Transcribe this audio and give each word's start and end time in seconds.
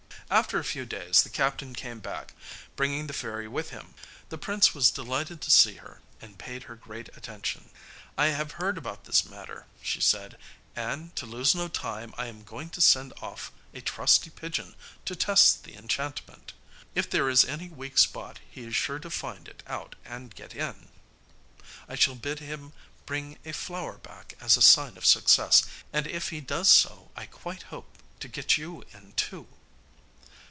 After 0.31 0.57
a 0.59 0.63
few 0.63 0.85
days 0.85 1.23
the 1.23 1.29
captain 1.29 1.73
came 1.75 1.99
back, 1.99 2.33
bringing 2.77 3.07
the 3.07 3.13
fairy 3.13 3.49
with 3.49 3.71
him. 3.71 3.95
The 4.29 4.37
prince 4.37 4.73
was 4.73 4.89
delighted 4.89 5.41
to 5.41 5.51
see 5.51 5.73
her, 5.73 5.99
and 6.21 6.39
paid 6.39 6.63
her 6.63 6.75
great 6.77 7.09
attention. 7.17 7.69
'I 8.17 8.27
have 8.27 8.51
heard 8.53 8.77
about 8.77 9.03
this 9.03 9.25
matter,' 9.25 9.65
she 9.81 9.99
said; 9.99 10.37
'and, 10.73 11.13
to 11.17 11.25
lose 11.25 11.53
no 11.53 11.67
time, 11.67 12.13
I 12.17 12.27
am 12.27 12.43
going 12.45 12.69
to 12.69 12.79
send 12.79 13.11
off 13.21 13.51
a 13.73 13.81
trusty 13.81 14.29
pigeon 14.29 14.75
to 15.03 15.17
test 15.17 15.65
the 15.65 15.75
enchantment. 15.75 16.53
If 16.95 17.09
there 17.09 17.27
is 17.27 17.43
any 17.43 17.67
weak 17.67 17.97
spot 17.97 18.39
he 18.49 18.63
is 18.63 18.73
sure 18.73 18.99
to 18.99 19.09
find 19.09 19.49
it 19.49 19.63
out 19.67 19.97
and 20.05 20.33
get 20.33 20.55
in. 20.55 20.87
I 21.89 21.95
shall 21.95 22.15
bid 22.15 22.39
him 22.39 22.71
bring 23.05 23.37
a 23.43 23.51
flower 23.51 23.97
back 23.97 24.35
as 24.39 24.55
a 24.55 24.61
sign 24.61 24.95
of 24.95 25.05
success; 25.05 25.63
and 25.91 26.07
if 26.07 26.29
he 26.29 26.39
does 26.39 26.69
so 26.69 27.11
I 27.17 27.25
quite 27.25 27.63
hope 27.63 27.97
to 28.21 28.29
get 28.29 28.57
you 28.57 28.85
in 28.93 29.11
too. 29.17 29.49